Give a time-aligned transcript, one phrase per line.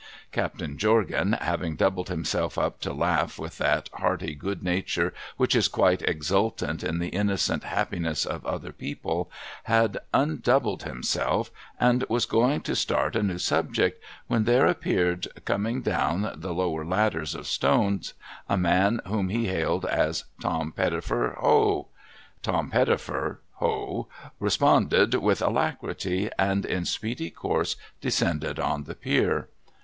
[0.31, 5.67] Captain Jorgan, having doubled himself up to laugh with that hearty good nature which is
[5.67, 9.29] quite exultant in the innocent happiness of other people,
[9.65, 15.83] had undoubled himself, and was going to start a new subject, when there appeared coming
[15.83, 18.15] down the lower ladders of stones,
[18.49, 21.89] a man whom he hailed as' Tom Pettifer, Ho!'
[22.41, 24.07] Tom Pettifer, Ho,
[24.39, 29.47] responded with alacrity, and in speedy course de scended on the pier.